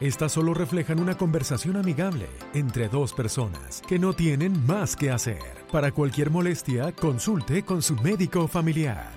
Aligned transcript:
Estas 0.00 0.32
solo 0.32 0.52
reflejan 0.52 1.00
una 1.00 1.16
conversación 1.16 1.76
amigable 1.76 2.26
entre 2.52 2.88
dos 2.88 3.14
personas 3.14 3.82
que 3.88 3.98
no 3.98 4.12
tienen 4.12 4.66
más 4.66 4.94
que 4.94 5.10
hacer. 5.10 5.38
Para 5.72 5.90
cualquier 5.90 6.30
molestia, 6.30 6.92
consulte 6.92 7.62
con 7.64 7.80
su 7.80 7.94
médico 7.96 8.46
familiar. 8.46 9.10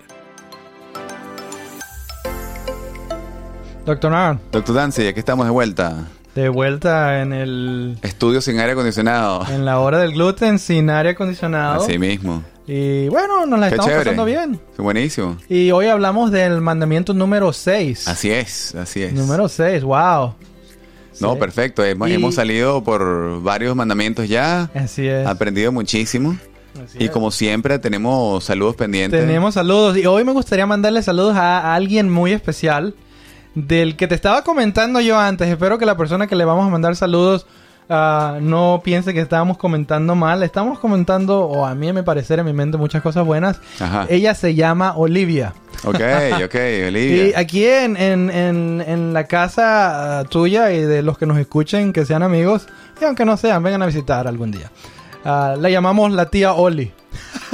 Doctor 3.86 4.12
Nard, 4.12 4.38
Doctor 4.52 4.76
Dancy, 4.76 5.08
aquí 5.08 5.20
estamos 5.20 5.46
de 5.46 5.52
vuelta. 5.52 6.08
de 6.36 6.48
vuelta 6.48 7.22
en 7.22 7.34
el 7.34 7.98
Estudio 8.02 8.40
sin 8.40 8.60
aire 8.60 8.72
acondicionado. 8.74 9.46
en 9.52 9.66
la 9.66 9.80
hora 9.80 9.98
del 10.00 10.14
gluten 10.14 10.60
sin 10.60 10.90
aire 10.90 11.10
acondicionado. 11.10 11.84
Así 11.84 11.98
mismo. 11.98 12.44
Y 12.68 13.08
bueno, 13.10 13.46
nos 13.48 13.60
la 13.60 13.68
Qué 13.70 13.76
estamos 13.76 13.88
chévere. 13.90 14.12
pasando 14.12 14.26
bien. 14.26 14.62
Qué 14.76 14.82
buenísimo. 14.82 15.38
Y 15.50 15.72
hoy 15.72 15.88
hablamos 15.88 16.30
del 16.32 16.62
mandamiento 16.62 17.14
número 17.16 17.52
6. 17.52 18.08
Así 18.08 18.32
es, 18.32 18.76
así 18.76 19.02
es. 19.02 19.12
Número 19.14 19.50
6, 19.50 19.84
wow. 19.84 20.36
No, 21.22 21.34
Sí. 21.34 21.40
perfecto. 21.40 21.84
Hemos, 21.84 22.10
Y- 22.10 22.14
hemos 22.14 22.36
salido 22.36 22.84
por 22.84 23.42
varios 23.42 23.76
mandamientos 23.76 24.28
ya. 24.30 24.70
Así 24.74 25.08
es. 25.08 25.26
Aprendido 25.28 25.72
muchísimo. 25.72 26.38
Así 26.84 26.98
Y 27.00 27.06
es. 27.06 27.12
como 27.12 27.32
siempre, 27.32 27.78
tenemos 27.80 28.44
saludos 28.44 28.76
pendientes. 28.76 29.20
Tenemos 29.20 29.56
saludos 29.56 29.98
y 29.98 30.06
hoy 30.06 30.24
me 30.24 30.32
gustaría 30.32 30.66
mandarle 30.66 31.02
saludos 31.04 31.36
a 31.36 31.74
alguien 31.76 32.10
muy 32.10 32.32
especial 32.32 32.94
del 33.56 33.96
que 33.98 34.08
te 34.08 34.16
estaba 34.16 34.44
comentando 34.44 35.02
yo 35.02 35.18
antes. 35.20 35.50
Espero 35.50 35.78
que 35.78 35.86
la 35.86 35.98
persona 35.98 36.28
que 36.28 36.36
le 36.36 36.46
vamos 36.46 36.66
a 36.68 36.70
mandar 36.70 36.96
saludos 36.96 37.46
ah, 37.90 38.38
no 38.42 38.82
piense 38.84 39.14
que 39.14 39.20
estábamos 39.22 39.58
comentando 39.58 40.16
mal. 40.16 40.44
Estamos 40.44 40.80
comentando, 40.80 41.42
o 41.42 41.66
a 41.66 41.76
mí 41.76 41.92
me 41.94 42.04
parecer 42.04 42.40
en 42.40 42.46
mi 42.46 42.54
mente, 42.54 42.78
muchas 42.78 43.02
cosas 43.02 43.26
buenas. 43.26 43.60
Ajá. 43.80 44.06
Ella 44.10 44.34
se 44.36 44.56
llama 44.56 44.94
Olivia. 44.96 45.54
Ok, 45.84 45.96
ok, 46.46 46.56
Y 46.56 46.84
Olivia. 46.88 47.40
aquí 47.40 47.66
en, 47.66 47.96
en, 47.98 48.30
en, 48.30 48.84
en 48.86 49.14
la 49.14 49.26
casa 49.26 50.20
ah, 50.20 50.24
tuya 50.26 50.72
y 50.72 50.82
de 50.82 51.02
los 51.02 51.18
que 51.18 51.26
nos 51.26 51.38
escuchen, 51.38 51.94
que 51.94 52.06
sean 52.06 52.24
amigos, 52.24 52.68
y 53.02 53.06
aunque 53.06 53.26
no 53.26 53.38
sean, 53.38 53.64
vengan 53.64 53.82
a 53.82 53.86
visitar 53.86 54.28
algún 54.28 54.52
día. 54.52 54.72
Ah, 55.26 55.56
la 55.58 55.70
llamamos 55.70 56.12
la 56.12 56.26
tía 56.28 56.54
Oli. 56.54 56.92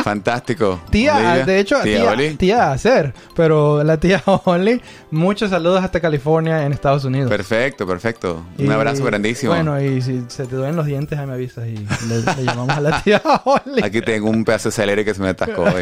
Fantástico. 0.03 0.81
Tía, 0.89 1.45
de 1.45 1.59
hecho, 1.59 1.75
tía, 1.81 2.01
tía, 2.01 2.11
Oli. 2.11 2.35
tía 2.35 2.71
hacer, 2.71 3.13
pero 3.35 3.83
la 3.83 3.97
tía 3.99 4.21
Oli, 4.45 4.81
muchos 5.11 5.49
saludos 5.49 5.83
hasta 5.83 5.99
California 5.99 6.65
en 6.65 6.73
Estados 6.73 7.05
Unidos. 7.05 7.29
Perfecto, 7.29 7.87
perfecto. 7.87 8.43
Un 8.57 8.65
Y, 8.67 8.69
abrazo 8.71 9.03
grandísimo. 9.03 9.53
Bueno, 9.53 9.81
y 9.81 10.01
si 10.01 10.23
se 10.27 10.45
te 10.45 10.55
duelen 10.55 10.75
los 10.75 10.85
dientes, 10.85 11.17
ahí 11.17 11.25
me 11.25 11.33
avisas 11.33 11.67
y 11.67 11.75
le, 12.07 12.21
le 12.37 12.43
llamamos 12.43 12.75
a 12.77 12.81
la 12.81 13.01
tía 13.01 13.21
Oli. 13.45 13.83
Aquí 13.83 14.01
tengo 14.01 14.29
un 14.29 14.43
pedazo 14.45 14.69
de 14.69 14.73
celery 14.73 15.05
que 15.05 15.13
se 15.13 15.21
me 15.21 15.29
atascó. 15.29 15.65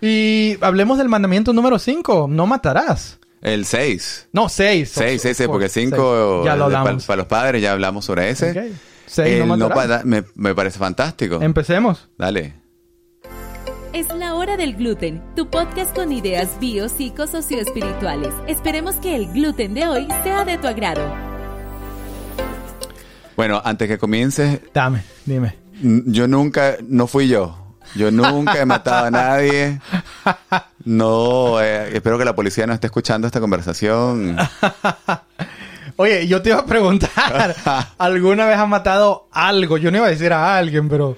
Y 0.00 0.58
hablemos 0.60 0.98
del 0.98 1.08
mandamiento 1.08 1.52
número 1.52 1.78
5, 1.78 2.26
no 2.28 2.46
matarás. 2.46 3.18
El 3.40 3.64
6. 3.64 4.28
No, 4.32 4.48
6. 4.48 4.90
6, 4.92 5.22
6, 5.22 5.42
porque 5.46 5.68
5 5.68 6.44
Ya 6.44 6.56
lo 6.56 6.70
para, 6.70 7.16
los 7.16 7.26
padres 7.26 7.62
ya 7.62 7.72
hablamos 7.72 8.04
sobre 8.04 8.30
ese. 8.30 8.50
Ok. 8.50 8.76
Seis, 9.06 9.40
El 9.40 9.48
no 9.48 9.56
no 9.56 9.68
matarás. 9.68 10.00
pa- 10.00 10.04
me, 10.04 10.24
me 10.34 10.54
parece 10.54 10.78
fantástico. 10.78 11.40
Empecemos. 11.40 12.08
Dale. 12.18 12.54
Es 13.92 14.08
la 14.14 14.34
hora 14.34 14.56
del 14.58 14.74
gluten, 14.76 15.22
tu 15.34 15.48
podcast 15.48 15.94
con 15.94 16.12
ideas 16.12 16.58
bio, 16.60 16.88
psico, 16.88 17.26
socioespirituales. 17.26 18.34
Esperemos 18.46 18.96
que 18.96 19.16
el 19.16 19.32
gluten 19.32 19.72
de 19.74 19.86
hoy 19.88 20.06
sea 20.22 20.44
de 20.44 20.58
tu 20.58 20.66
agrado. 20.66 21.02
Bueno, 23.36 23.60
antes 23.64 23.88
que 23.88 23.98
comiences, 23.98 24.60
Dame, 24.74 25.02
dime. 25.24 25.54
yo 25.82 26.26
nunca, 26.28 26.76
no 26.86 27.06
fui 27.06 27.28
yo. 27.28 27.56
Yo 27.94 28.10
nunca 28.10 28.60
he 28.60 28.66
matado 28.66 29.06
a 29.06 29.10
nadie. 29.10 29.80
No, 30.86 31.60
eh, 31.60 31.96
espero 31.96 32.16
que 32.16 32.24
la 32.24 32.36
policía 32.36 32.64
no 32.64 32.72
esté 32.72 32.86
escuchando 32.86 33.26
esta 33.26 33.40
conversación. 33.40 34.36
Oye, 35.96 36.26
yo 36.26 36.42
te 36.42 36.50
iba 36.50 36.58
a 36.58 36.66
preguntar, 36.66 37.54
¿alguna 37.98 38.46
vez 38.46 38.58
has 38.58 38.68
matado 38.68 39.28
algo? 39.32 39.78
Yo 39.78 39.90
no 39.90 39.98
iba 39.98 40.06
a 40.06 40.10
decir 40.10 40.32
a 40.32 40.56
alguien, 40.58 40.88
pero... 40.88 41.16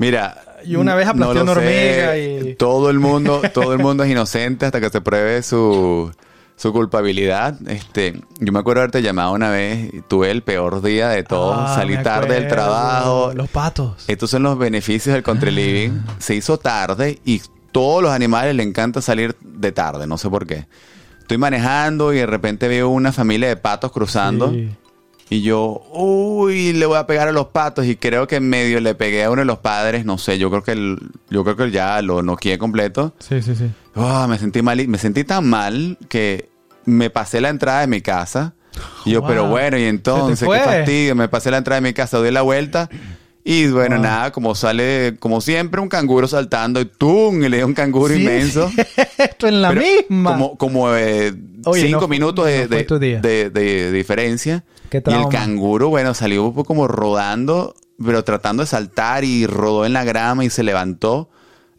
Mira. 0.00 0.42
Y 0.64 0.74
una 0.74 0.96
vez 0.96 1.06
aplasté 1.06 1.34
no 1.36 1.42
una 1.42 1.54
sé. 1.54 1.58
hormiga 1.60 2.18
y- 2.18 2.54
Todo 2.56 2.90
el 2.90 2.98
mundo, 2.98 3.40
todo 3.54 3.72
el 3.72 3.78
mundo 3.78 4.02
es 4.02 4.10
inocente 4.10 4.66
hasta 4.66 4.80
que 4.80 4.90
se 4.90 5.00
pruebe 5.00 5.40
su, 5.44 6.10
su 6.56 6.72
culpabilidad. 6.72 7.54
Este, 7.68 8.20
yo 8.40 8.52
me 8.52 8.58
acuerdo 8.58 8.80
haberte 8.80 9.00
llamado 9.00 9.32
una 9.32 9.50
vez, 9.50 9.94
y 9.94 10.00
tuve 10.00 10.32
el 10.32 10.42
peor 10.42 10.82
día 10.82 11.10
de 11.10 11.22
todo. 11.22 11.54
Ah, 11.54 11.74
Salí 11.76 11.96
tarde 11.98 12.34
del 12.34 12.48
trabajo. 12.48 13.30
Los 13.32 13.48
patos. 13.48 14.06
Estos 14.08 14.28
son 14.30 14.42
los 14.42 14.58
beneficios 14.58 15.14
del 15.14 15.22
country 15.22 15.52
living. 15.52 16.00
Se 16.18 16.34
hizo 16.34 16.58
tarde 16.58 17.20
y 17.24 17.40
todos 17.70 18.02
los 18.02 18.10
animales 18.10 18.56
le 18.56 18.64
encanta 18.64 19.00
salir 19.00 19.36
de 19.40 19.70
tarde, 19.70 20.08
no 20.08 20.18
sé 20.18 20.28
por 20.28 20.46
qué. 20.48 20.66
Estoy 21.26 21.38
manejando 21.38 22.12
y 22.14 22.18
de 22.18 22.26
repente 22.26 22.68
veo 22.68 22.88
una 22.88 23.10
familia 23.12 23.48
de 23.48 23.56
patos 23.56 23.90
cruzando 23.90 24.52
Sí. 24.52 24.68
y 25.28 25.42
yo, 25.42 25.82
uy, 25.92 26.72
le 26.72 26.86
voy 26.86 26.96
a 26.98 27.06
pegar 27.08 27.26
a 27.26 27.32
los 27.32 27.46
patos 27.48 27.84
y 27.84 27.96
creo 27.96 28.28
que 28.28 28.36
en 28.36 28.48
medio 28.48 28.78
le 28.78 28.94
pegué 28.94 29.24
a 29.24 29.30
uno 29.32 29.40
de 29.40 29.44
los 29.46 29.58
padres, 29.58 30.04
no 30.04 30.18
sé, 30.18 30.38
yo 30.38 30.50
creo 30.50 30.62
que 30.62 30.70
el- 30.70 31.00
yo 31.28 31.42
creo 31.42 31.56
que 31.56 31.72
ya 31.72 32.00
lo 32.00 32.22
noqueé 32.22 32.58
completo. 32.58 33.12
Sí, 33.18 33.42
sí, 33.42 33.56
sí. 33.56 33.68
Ah, 33.96 34.26
me 34.30 34.38
sentí 34.38 34.62
mal, 34.62 34.86
me 34.86 34.98
sentí 34.98 35.24
tan 35.24 35.48
mal 35.50 35.98
que 36.08 36.48
me 36.84 37.10
pasé 37.10 37.40
la 37.40 37.48
entrada 37.48 37.80
de 37.80 37.88
mi 37.88 38.02
casa. 38.02 38.54
Y 39.04 39.10
yo, 39.10 39.22
Wow. 39.22 39.28
pero 39.28 39.46
bueno, 39.48 39.76
y 39.78 39.82
entonces, 39.82 40.48
qué 40.48 40.60
fastidio, 40.60 41.16
me 41.16 41.28
pasé 41.28 41.50
la 41.50 41.56
entrada 41.56 41.80
de 41.80 41.88
mi 41.88 41.92
casa, 41.92 42.18
doy 42.18 42.30
la 42.30 42.42
vuelta. 42.42 42.88
Y 43.48 43.68
bueno, 43.68 43.94
Wow. 43.94 44.02
nada, 44.02 44.32
como 44.32 44.56
sale, 44.56 45.14
como 45.20 45.40
siempre, 45.40 45.80
un 45.80 45.88
canguro 45.88 46.26
saltando 46.26 46.80
y 46.80 46.86
¡tum! 46.86 47.44
Y 47.44 47.48
le 47.48 47.58
dio 47.58 47.66
un 47.66 47.74
canguro 47.74 48.12
Sí, 48.12 48.20
inmenso. 48.20 48.68
Esto 49.18 49.46
en 49.46 49.62
la 49.62 49.68
Pero 49.68 49.82
misma. 49.82 50.32
Como, 50.32 50.58
como 50.58 50.92
eh, 50.96 51.32
Oye, 51.64 51.82
cinco 51.86 52.00
no- 52.02 52.08
minutos 52.08 52.44
no 52.44 52.50
de, 52.50 53.50
de- 53.50 53.92
diferencia. 53.92 54.64
Qué 54.90 55.00
y 55.06 55.12
el 55.12 55.28
canguro, 55.28 55.88
bueno, 55.90 56.12
salió 56.12 56.42
un 56.44 56.54
poco 56.54 56.64
como 56.64 56.88
rodando, 56.88 57.76
pero 58.04 58.24
tratando 58.24 58.64
de 58.64 58.66
saltar 58.66 59.22
y 59.22 59.46
rodó 59.46 59.86
en 59.86 59.92
la 59.92 60.02
grama 60.02 60.44
y 60.44 60.50
se 60.50 60.64
levantó. 60.64 61.30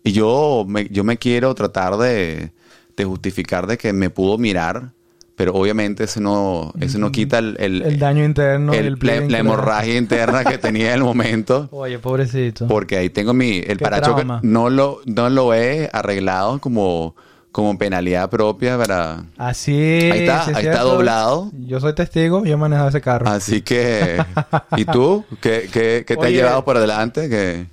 Y 0.05 0.13
yo 0.13 0.63
me, 0.65 0.87
yo 0.89 1.03
me 1.03 1.17
quiero 1.17 1.53
tratar 1.53 1.97
de, 1.97 2.53
de 2.95 3.03
justificar 3.03 3.67
de 3.67 3.77
que 3.77 3.91
me 3.91 4.09
pudo 4.09 4.37
mirar, 4.37 4.93
pero 5.37 5.53
obviamente 5.53 6.05
eso 6.05 6.19
no, 6.19 6.73
eso 6.79 6.97
no 6.97 7.11
quita 7.11 7.37
el, 7.37 7.55
el- 7.59 7.83
el 7.83 7.99
daño 7.99 8.25
interno. 8.25 8.73
el- 8.73 8.87
el 8.87 8.97
la, 9.01 9.21
la 9.21 9.37
hemorragia 9.37 9.95
interna 9.95 10.43
que 10.43 10.57
tenía 10.57 10.87
en 10.87 10.93
el 10.95 11.03
momento. 11.03 11.69
Oye, 11.71 11.99
pobrecito. 11.99 12.67
Porque 12.67 12.97
ahí 12.97 13.11
tengo 13.11 13.33
mi... 13.35 13.57
El 13.59 13.77
Qué 13.77 13.83
parachoque 13.83 14.25
no 14.41 14.69
lo, 14.71 14.99
no 15.05 15.29
lo 15.29 15.53
he 15.53 15.91
arreglado 15.93 16.57
como, 16.59 17.15
como 17.51 17.77
penalidad 17.77 18.31
propia 18.31 18.79
para... 18.79 19.25
Así. 19.37 19.73
Ahí 20.11 20.21
está, 20.21 20.41
es 20.49 20.55
ahí 20.57 20.65
está 20.65 20.81
doblado. 20.81 21.51
Yo 21.67 21.79
soy 21.79 21.93
testigo, 21.93 22.43
yo 22.43 22.53
he 22.53 22.57
manejado 22.57 22.89
ese 22.89 23.01
carro. 23.01 23.29
Así 23.29 23.61
que... 23.61 24.17
¿Y 24.75 24.85
tú? 24.85 25.23
¿Qué, 25.39 25.69
qué, 25.71 26.03
qué 26.07 26.15
te 26.15 26.19
Oye. 26.19 26.27
has 26.29 26.33
llevado 26.33 26.65
por 26.65 26.77
adelante? 26.77 27.29
Que... 27.29 27.67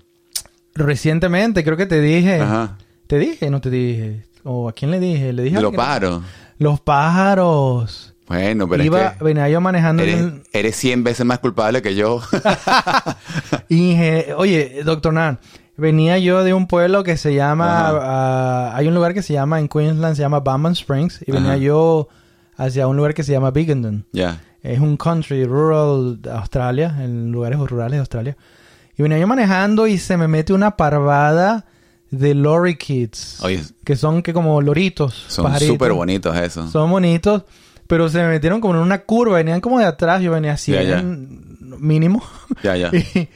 Recientemente, 0.75 1.65
creo 1.65 1.79
que 1.79 1.87
te 1.87 2.01
dije. 2.03 2.41
Ajá. 2.41 2.77
¿Te 3.07 3.19
dije? 3.19 3.49
No 3.49 3.61
te 3.63 3.71
dije. 3.71 4.25
¿O 4.43 4.69
a 4.69 4.73
quién 4.75 4.91
le 4.91 5.01
dije? 5.01 5.33
Le 5.33 5.45
dije 5.45 5.57
a 5.57 5.61
Lo 5.61 5.73
paro. 5.73 6.23
Los 6.59 6.81
pájaros. 6.81 8.15
Bueno, 8.27 8.67
pero 8.69 8.83
Iba, 8.83 9.03
es 9.07 9.13
que... 9.19 9.25
venía 9.25 9.49
yo 9.51 9.61
manejando 9.61 10.03
Eres, 10.03 10.21
el- 10.21 10.43
eres 10.53 10.77
100 10.77 11.05
veces 11.05 11.27
más 11.27 11.41
culpable 11.41 11.83
que 11.83 11.95
yo. 11.95 12.21
Y 13.69 13.97
oye, 14.37 14.83
doctor 14.85 15.13
Nan, 15.13 15.39
venía 15.77 16.19
yo 16.19 16.45
de 16.45 16.55
un 16.55 16.67
pueblo 16.67 17.03
que 17.05 17.17
se 17.17 17.35
llama, 17.35 17.89
ah, 17.91 18.73
hay 18.75 18.89
un 18.89 18.95
lugar 18.95 19.15
que 19.15 19.23
se 19.23 19.33
llama, 19.33 19.59
en 19.61 19.69
Queensland 19.69 20.17
se 20.17 20.23
llama 20.23 20.41
Bowman 20.41 20.73
Springs, 20.73 21.21
y 21.27 21.33
venía 21.33 21.51
Ajá. 21.53 21.59
yo 21.59 22.09
hacia 22.57 22.87
un 22.87 22.97
lugar 22.97 23.15
que 23.15 23.23
se 23.23 23.33
llama 23.33 23.51
Biggendon. 23.51 24.07
ya. 24.13 24.41
Es 24.63 24.81
un 24.81 24.97
country 24.97 25.45
rural 25.45 26.23
de 26.23 26.31
Australia, 26.31 26.97
en 27.01 27.31
lugares 27.31 27.59
rurales 27.59 27.93
de 27.93 27.99
Australia. 27.99 28.37
Y 28.97 29.03
venía 29.03 29.19
yo 29.19 29.27
manejando 29.27 29.87
y 29.87 29.99
se 29.99 30.17
me 30.17 30.27
mete 30.27 30.55
una 30.55 30.75
parvada 30.79 31.67
de 32.19 32.35
lorry 32.35 32.77
kids. 32.77 33.39
Oye. 33.43 33.63
Que 33.85 33.97
son 33.97 34.23
que 34.23 34.33
como 34.33 34.61
loritos. 34.61 35.15
Son 35.29 35.59
súper 35.59 35.93
bonitos 35.93 36.37
eso. 36.37 36.69
Son 36.71 36.91
bonitos. 36.91 37.45
Pero 37.87 38.09
se 38.09 38.19
me 38.19 38.29
metieron 38.29 38.61
como 38.61 38.75
en 38.75 38.81
una 38.81 39.03
curva. 39.03 39.37
Venían 39.37 39.61
como 39.61 39.79
de 39.79 39.85
atrás. 39.85 40.23
Yo 40.23 40.31
venía 40.33 40.53
así. 40.53 40.73
Ya, 40.73 40.83
ya. 40.83 40.99
en- 41.01 41.55
Mínimo. 41.79 42.23
Ya, 42.63 42.77
ya. 42.77 42.91
y, 42.93 43.29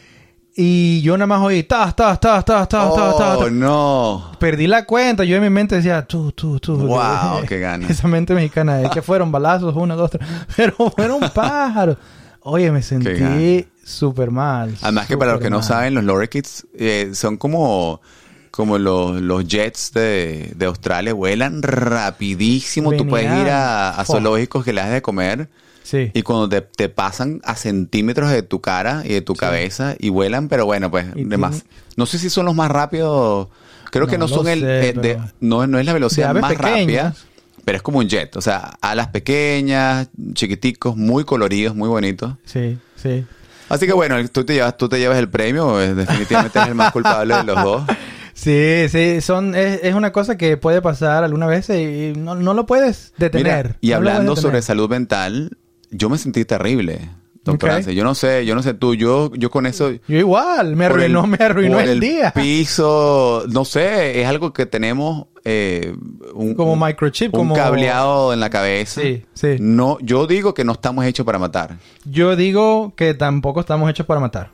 y 0.56 1.02
yo 1.02 1.16
nada 1.18 1.26
más 1.26 1.40
oí. 1.42 1.62
Ta, 1.64 1.92
ta, 1.92 2.16
ta, 2.16 2.42
ta, 2.42 2.66
ta, 2.66 2.66
ta, 2.66 2.88
ta, 3.16 3.36
Oh, 3.36 3.44
ta. 3.44 3.50
no. 3.50 4.32
Perdí 4.38 4.66
la 4.66 4.84
cuenta. 4.86 5.24
Yo 5.24 5.36
en 5.36 5.42
mi 5.42 5.50
mente 5.50 5.76
decía, 5.76 6.06
tú, 6.06 6.32
tú, 6.32 6.58
tú. 6.60 6.76
Wow, 6.76 7.42
qué 7.48 7.58
ganas. 7.60 7.90
Esa 7.90 8.08
mente 8.08 8.32
mexicana. 8.34 8.80
Es 8.82 8.90
que 8.90 9.02
fueron 9.02 9.30
balazos, 9.30 9.74
uno, 9.76 9.96
dos, 9.96 10.10
tres. 10.12 10.26
Pero 10.56 10.74
fueron 10.96 11.20
pájaros. 11.34 11.96
Oye, 12.40 12.70
me 12.72 12.80
sentí 12.82 13.66
súper 13.84 14.30
mal. 14.30 14.74
Además 14.80 15.06
que 15.06 15.18
para 15.18 15.32
los 15.32 15.40
que 15.42 15.50
no 15.50 15.62
saben, 15.62 15.94
los 15.94 16.04
lorikeets 16.04 16.66
eh, 16.78 17.10
son 17.12 17.36
como 17.36 18.00
como 18.50 18.78
los, 18.78 19.20
los 19.20 19.46
jets 19.46 19.92
de, 19.92 20.52
de 20.56 20.66
Australia 20.66 21.12
vuelan 21.14 21.62
rapidísimo. 21.62 22.92
Tú 22.92 23.06
puedes 23.06 23.26
ir 23.26 23.48
a, 23.50 23.90
a 23.90 24.04
zoológicos 24.04 24.64
que 24.64 24.72
le 24.72 24.80
das 24.80 24.90
de 24.90 25.02
comer 25.02 25.48
Sí. 25.84 26.10
y 26.12 26.20
cuando 26.20 26.50
te, 26.50 26.60
te 26.60 26.90
pasan 26.90 27.40
a 27.44 27.56
centímetros 27.56 28.30
de 28.30 28.42
tu 28.42 28.60
cara 28.60 29.02
y 29.06 29.08
de 29.14 29.22
tu 29.22 29.34
cabeza 29.34 29.94
y 29.98 30.10
vuelan, 30.10 30.48
pero 30.48 30.66
bueno, 30.66 30.90
pues 30.90 31.06
Y 31.16 31.24
de 31.24 31.36
más. 31.38 31.62
tienen- 31.62 31.68
No 31.96 32.04
sé 32.04 32.18
si 32.18 32.28
son 32.28 32.44
los 32.44 32.54
más 32.54 32.70
rápidos. 32.70 33.48
Creo 33.90 34.06
que 34.06 34.18
No 34.18 34.28
son 34.28 34.48
el. 34.48 34.62
eh, 34.64 34.92
de- 34.92 35.18
no, 35.40 35.66
no 35.66 35.78
es 35.78 35.86
la 35.86 35.94
velocidad 35.94 36.34
más 36.34 36.52
rápida, 36.58 36.74
pequeñas. 36.74 37.24
pero 37.64 37.76
es 37.76 37.82
como 37.82 38.00
un 38.00 38.08
jet. 38.08 38.36
O 38.36 38.42
sea, 38.42 38.76
alas 38.82 39.06
pequeñas, 39.08 40.08
chiquiticos, 40.34 40.94
muy 40.94 41.24
coloridos, 41.24 41.74
muy 41.74 41.88
bonitos. 41.88 42.34
Sí, 42.44 42.76
sí. 42.96 43.24
Así 43.70 43.86
que 43.86 43.94
bueno, 43.94 44.16
tú 44.28 44.44
te 44.44 44.52
llevas, 44.54 44.76
tú 44.76 44.90
te 44.90 44.98
llevas 44.98 45.16
el 45.18 45.30
premio, 45.30 45.80
eh, 45.80 45.94
definitivamente 45.94 46.58
eres 46.58 46.68
el 46.70 46.74
más 46.74 46.92
culpable 46.92 47.34
de 47.34 47.44
los 47.44 47.62
dos. 47.64 47.82
Sí, 48.38 48.88
sí, 48.88 49.20
son, 49.20 49.56
es, 49.56 49.80
es 49.82 49.94
una 49.96 50.12
cosa 50.12 50.36
que 50.38 50.56
puede 50.56 50.80
pasar 50.80 51.24
alguna 51.24 51.46
vez 51.46 51.68
y 51.70 52.12
no, 52.16 52.36
no 52.36 52.54
lo 52.54 52.66
puedes 52.66 53.12
detener. 53.18 53.66
Mira, 53.66 53.76
y 53.80 53.90
No 53.90 53.96
hablando 53.96 54.36
sobre 54.36 54.62
salud 54.62 54.88
mental, 54.88 55.58
yo 55.90 56.08
me 56.08 56.18
sentí 56.18 56.44
terrible, 56.44 57.00
doctor. 57.42 57.80
Yo 57.90 58.04
no 58.04 58.14
sé, 58.14 58.46
yo 58.46 58.54
no 58.54 58.62
sé 58.62 58.74
tú, 58.74 58.94
yo, 58.94 59.32
yo 59.34 59.50
con 59.50 59.66
eso... 59.66 59.90
Yo 59.90 60.18
igual, 60.18 60.76
me 60.76 60.84
arruinó, 60.84 61.24
el- 61.24 61.30
me 61.30 61.44
arruinó 61.44 61.78
por 61.78 61.88
el, 61.88 61.98
día. 61.98 62.30
piso, 62.32 63.42
no 63.48 63.64
sé, 63.64 64.20
es 64.20 64.28
algo 64.28 64.52
que 64.52 64.66
tenemos 64.66 65.26
eh, 65.44 65.96
un, 66.34 66.54
Como 66.54 66.74
un- 66.74 66.78
microchip, 66.80 67.34
un 67.34 67.40
como- 67.40 67.54
cableado 67.56 68.32
en 68.32 68.38
la 68.38 68.50
cabeza. 68.50 69.00
Sí, 69.00 69.24
sí. 69.34 69.56
No, 69.58 69.98
yo 70.00 70.28
digo 70.28 70.54
que 70.54 70.62
no 70.64 70.72
estamos 70.74 71.04
hechos 71.06 71.26
para 71.26 71.40
matar. 71.40 71.78
Yo 72.04 72.36
digo 72.36 72.92
que 72.94 73.14
tampoco 73.14 73.58
estamos 73.60 73.90
hechos 73.90 74.06
para 74.06 74.20
matar. 74.20 74.50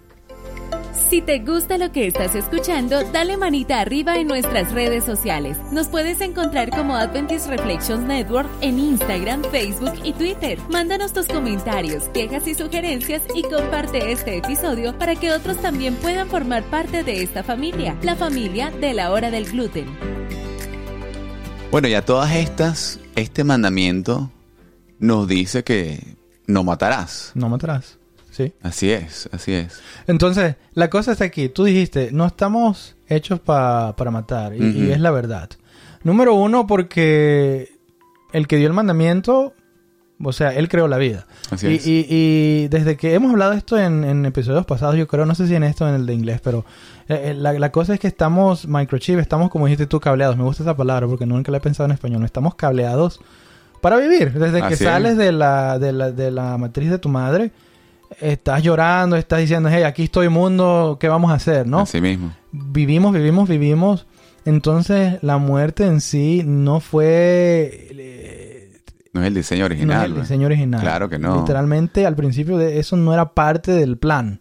Si 1.15 1.23
te 1.23 1.39
gusta 1.39 1.79
lo 1.79 1.93
que 1.93 2.09
estás 2.09 2.35
escuchando, 2.35 3.05
dale 3.13 3.37
manita 3.37 3.81
arriba 3.81 4.19
en 4.19 4.27
nuestras 4.27 4.73
redes 4.73 5.05
sociales. 5.05 5.57
Nos 5.71 5.87
puedes 5.87 6.21
encontrar 6.21 6.71
como 6.71 6.97
Adventist 6.97 7.47
Reflections 7.47 8.05
Network 8.05 8.49
en 8.61 8.81
Instagram, 8.81 9.45
Facebook 9.53 9.93
y 10.03 10.13
Twitter. 10.15 10.59
Mándanos 10.71 11.13
tus 11.13 11.29
comentarios, 11.29 12.09
quejas 12.09 12.49
y 12.49 12.57
sugerencias 12.57 13.23
y 13.33 13.43
comparte 13.45 14.11
este 14.11 14.39
episodio 14.39 14.99
para 14.99 15.15
que 15.15 15.31
otros 15.31 15.57
también 15.59 15.95
puedan 15.95 16.27
formar 16.27 16.65
parte 16.65 17.05
de 17.05 17.23
esta 17.23 17.45
familia, 17.45 17.97
la 18.03 18.17
familia 18.17 18.73
de 18.73 18.93
la 18.93 19.13
hora 19.13 19.31
del 19.31 19.45
gluten. 19.45 19.87
Bueno, 21.71 21.87
y 21.87 21.95
a 21.95 22.05
todas 22.05 22.35
estas, 22.35 22.99
este 23.15 23.45
mandamiento 23.45 24.33
nos 24.99 25.29
dice 25.29 25.63
que 25.63 26.17
no 26.49 26.65
matarás. 26.65 27.31
No 27.37 27.49
matarás. 27.49 27.99
Sí. 28.35 28.53
Así 28.63 28.91
es, 28.91 29.29
así 29.33 29.53
es. 29.53 29.81
Entonces, 30.09 30.57
la 30.73 30.91
cosa 30.91 31.13
está 31.13 31.25
aquí. 31.25 31.49
Tú 31.49 31.63
dijiste, 31.65 32.11
no 32.11 32.27
estamos 32.27 32.97
hechos 33.09 33.39
pa- 33.39 33.95
para 33.95 34.11
matar. 34.11 34.55
Y, 34.57 34.63
y 34.65 34.91
es 34.91 34.99
la 34.99 35.13
verdad. 35.13 35.49
Número 36.03 36.35
uno, 36.35 36.67
porque 36.67 37.69
el 38.33 38.49
que 38.49 38.57
dio 38.57 38.67
el 38.67 38.73
mandamiento, 38.73 39.55
o 40.21 40.33
sea, 40.33 40.53
él 40.53 40.69
creó 40.69 40.89
la 40.89 40.99
vida. 40.99 41.27
Así 41.51 41.69
y, 41.69 41.75
es. 41.77 41.87
y- 41.87 42.07
y 42.09 42.69
desde 42.69 42.97
que 42.97 43.15
hemos 43.15 43.31
hablado 43.31 43.53
esto 43.53 43.79
en, 43.79 44.03
en 44.03 44.27
episodios 44.27 44.67
pasados, 44.67 44.97
yo 44.97 45.07
creo, 45.07 45.27
no 45.27 45.37
sé 45.37 45.47
si 45.47 45.55
en 45.55 45.63
esto 45.63 45.85
o 45.85 45.89
en 45.89 45.95
el 45.95 46.05
de 46.07 46.15
inglés, 46.15 46.41
pero 46.43 46.65
eh, 47.09 47.27
eh, 47.31 47.35
la, 47.35 47.53
la 47.53 47.71
cosa 47.71 47.95
es 47.95 48.01
que 48.01 48.09
estamos 48.09 48.67
microchip, 48.67 49.21
estamos, 49.21 49.49
como 49.51 49.67
dijiste 49.67 49.87
tú, 49.87 50.01
cableados. 50.01 50.37
Me 50.37 50.43
gusta 50.43 50.65
esa 50.65 50.77
palabra 50.77 51.07
porque 51.07 51.25
nunca 51.27 51.53
la 51.53 51.59
he 51.59 51.61
pensado 51.61 51.85
en 51.87 51.93
español. 51.93 52.25
Estamos 52.25 52.57
cableados 52.57 53.21
para 53.81 53.97
vivir. 53.99 54.33
Desde 54.33 54.59
que 54.59 54.75
Así 54.75 54.83
sales 54.85 55.17
de 55.17 55.31
la, 55.31 55.79
de, 55.79 55.93
la, 55.93 56.11
de 56.11 56.31
la 56.33 56.59
matriz 56.59 56.91
de 56.91 56.99
tu 56.99 57.09
madre, 57.09 57.53
estás 58.21 58.63
llorando, 58.63 59.17
estás 59.17 59.41
diciendo, 59.41 59.69
hey, 59.73 59.83
aquí 59.85 60.05
estoy 60.05 60.29
mundo, 60.29 60.97
¿qué 61.01 61.09
vamos 61.09 61.31
a 61.31 61.35
hacer? 61.35 61.67
¿no? 61.67 61.81
Así 61.81 62.01
mismo. 62.01 62.33
Vivimos, 62.53 63.13
vivimos, 63.13 63.49
vivimos. 63.49 64.07
Entonces, 64.45 65.19
la 65.23 65.39
muerte 65.39 65.87
en 65.87 66.01
sí 66.01 66.43
no 66.45 66.81
fue... 66.81 67.89
eh, 67.93 68.81
No 69.13 69.23
es 69.23 69.29
el 69.29 69.35
diseño 69.35 69.61
no 69.61 69.67
original. 69.67 70.05
es 70.11 70.15
el 70.17 70.21
diseño 70.23 70.47
original. 70.47 70.81
Claro 70.81 71.09
que 71.09 71.19
no. 71.19 71.37
Literalmente, 71.41 72.05
al 72.07 72.15
principio 72.15 72.59
de 72.59 72.79
eso 72.79 72.97
no 72.97 73.13
era 73.15 73.33
parte 73.33 73.73
del 73.73 73.97
plan. 73.97 74.41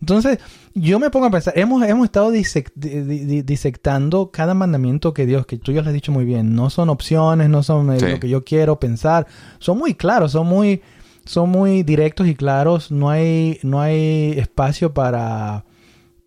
Entonces, 0.00 0.38
yo 0.74 0.98
me 0.98 1.08
pongo 1.10 1.26
a 1.26 1.30
pensar, 1.30 1.54
hemos, 1.56 1.82
hemos 1.82 2.04
estado 2.04 2.30
disec- 2.30 2.70
di- 2.74 3.00
di- 3.00 3.24
di- 3.24 3.42
disectando 3.42 4.30
cada 4.30 4.52
mandamiento 4.52 5.14
que 5.14 5.24
Dios, 5.24 5.46
que 5.46 5.56
tú 5.56 5.72
ya 5.72 5.80
lo 5.80 5.88
has 5.88 5.94
dicho 5.94 6.12
muy 6.12 6.24
bien, 6.26 6.54
no 6.54 6.68
son 6.68 6.90
opciones, 6.90 7.48
no 7.48 7.62
son 7.62 7.92
eh, 7.92 8.00
Sí. 8.00 8.06
lo 8.06 8.20
que 8.20 8.28
yo 8.28 8.44
quiero 8.44 8.78
pensar, 8.78 9.26
son 9.58 9.78
muy 9.78 9.94
claros, 9.94 10.32
son 10.32 10.46
muy, 10.46 10.82
son 11.26 11.50
muy 11.50 11.82
directos 11.82 12.26
y 12.26 12.34
claros, 12.34 12.90
no 12.90 13.10
hay, 13.10 13.58
no 13.62 13.80
hay 13.80 14.34
espacio 14.38 14.94
para, 14.94 15.64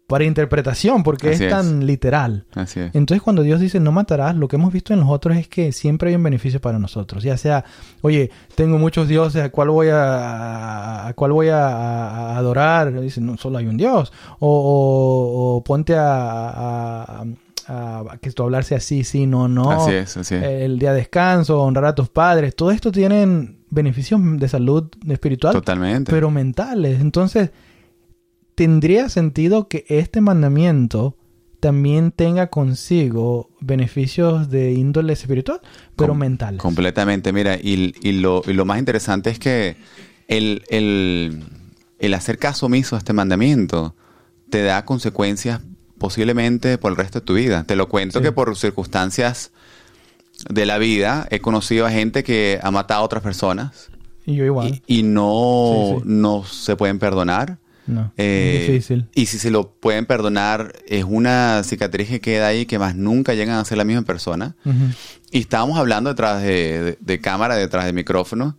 para 0.07 0.23
interpretación, 0.23 1.03
porque 1.03 1.29
Así 1.29 1.43
es 1.45 1.51
es. 1.51 1.57
tan 1.57 1.85
literal. 1.85 2.45
Así 2.55 2.79
es. 2.79 2.95
Entonces, 2.95 3.21
cuando 3.21 3.43
Dios 3.43 3.59
dice 3.59 3.79
no 3.79 3.91
matarás, 3.91 4.35
lo 4.35 4.47
que 4.47 4.55
hemos 4.55 4.73
visto 4.73 4.93
en 4.93 4.99
los 5.01 5.09
otros 5.09 5.37
es 5.37 5.47
que 5.47 5.71
siempre 5.71 6.09
hay 6.09 6.15
un 6.15 6.23
beneficio 6.23 6.59
para 6.59 6.79
nosotros. 6.79 7.23
Ya 7.23 7.37
sea, 7.37 7.63
oye, 8.01 8.31
tengo 8.55 8.77
muchos 8.79 9.07
dioses, 9.07 9.43
¿a 9.43 9.49
cuál 9.49 9.69
voy 9.69 9.89
a, 9.89 11.07
a 11.07 11.13
cuál 11.13 11.31
voy 11.31 11.49
a, 11.49 11.67
a 11.67 12.37
adorar? 12.37 12.99
Dice, 13.01 13.21
no, 13.21 13.37
solo 13.37 13.57
hay 13.59 13.67
un 13.67 13.77
Dios. 13.77 14.11
O, 14.39 14.47
o- 14.49 15.57
o 15.57 15.63
ponte 15.63 15.95
a, 15.95 16.49
a- 16.49 17.25
a- 17.67 18.17
que 18.19 18.31
tu 18.31 18.41
hablarse 18.41 18.73
así, 18.73 19.03
sí, 19.03 19.27
no, 19.27 19.47
no. 19.47 19.69
Así 19.69 19.91
es, 19.93 20.17
así 20.17 20.33
es. 20.35 20.41
El 20.43 20.79
día 20.79 20.91
de 20.91 20.97
descanso, 21.01 21.61
honrar 21.61 21.85
a 21.85 21.93
tus 21.93 22.09
padres. 22.09 22.55
Todo 22.55 22.71
esto 22.71 22.91
tienen 22.91 23.58
beneficios 23.69 24.19
de 24.37 24.47
salud 24.47 24.85
espiritual, 25.07 25.53
Totalmente. 25.53 26.11
pero 26.11 26.31
mentales. 26.31 26.99
Entonces, 27.01 27.51
tendría 28.55 29.09
sentido 29.09 29.67
que 29.67 29.85
este 29.89 30.21
mandamiento 30.21 31.15
también 31.59 32.11
tenga 32.11 32.47
consigo 32.47 33.49
beneficios 33.59 34.49
de 34.49 34.71
índole 34.71 35.13
espiritual, 35.13 35.59
pero 35.95 36.09
Com- 36.09 36.19
mentales. 36.19 36.61
Completamente, 36.61 37.33
mira, 37.33 37.55
y, 37.55 37.93
y 38.01 38.13
lo, 38.13 38.41
y 38.47 38.53
lo 38.53 38.65
más 38.65 38.79
interesante 38.79 39.29
es 39.29 39.39
que 39.39 39.75
el, 40.27 40.63
el, 40.69 41.43
el 41.99 42.13
hacer 42.13 42.37
caso 42.37 42.67
omiso 42.67 42.95
a 42.95 42.99
este 42.99 43.11
mandamiento 43.13 43.95
te 44.49 44.63
da 44.63 44.85
consecuencias 44.85 45.61
posiblemente 45.97 46.77
por 46.77 46.91
el 46.93 46.97
resto 46.97 47.19
de 47.19 47.25
tu 47.25 47.33
vida. 47.33 47.65
Te 47.65 47.75
lo 47.75 47.89
cuento 47.89 48.19
Sí. 48.19 48.23
que 48.23 48.31
por 48.31 48.55
circunstancias 48.55 49.51
de 50.49 50.65
la 50.65 50.77
vida 50.77 51.27
he 51.31 51.39
conocido 51.39 51.85
a 51.85 51.91
gente 51.91 52.23
que 52.23 52.59
ha 52.61 52.71
matado 52.71 53.01
a 53.01 53.05
otras 53.05 53.23
personas 53.23 53.89
Y 54.25 54.35
yo 54.35 54.45
igual. 54.45 54.81
y, 54.87 54.99
y 54.99 55.03
no, 55.03 55.95
Sí, 55.95 55.95
sí. 55.97 56.01
no 56.05 56.43
se 56.45 56.75
pueden 56.75 56.99
perdonar. 56.99 57.57
no, 57.87 58.11
Eh, 58.17 58.59
es 58.61 58.67
difícil. 58.67 59.07
Y 59.15 59.25
si 59.25 59.39
se 59.39 59.49
lo 59.51 59.71
pueden 59.71 60.05
perdonar, 60.05 60.73
es 60.87 61.03
una 61.03 61.63
cicatriz 61.63 62.07
que 62.09 62.21
queda 62.21 62.47
ahí 62.47 62.65
que 62.65 62.77
más 62.79 62.95
nunca 62.95 63.33
llegan 63.33 63.57
a 63.57 63.65
ser 63.65 63.77
la 63.79 63.83
misma 63.85 64.03
persona. 64.03 64.55
Y 65.31 65.39
estábamos 65.39 65.77
hablando 65.79 66.09
detrás 66.11 66.41
de, 66.43 66.81
de- 66.83 66.97
de 66.99 67.19
cámara, 67.19 67.55
detrás 67.55 67.85
de 67.85 67.93
micrófono, 67.93 68.57